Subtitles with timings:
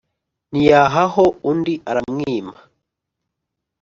[0.53, 2.55] ntiyahaho undi aramwima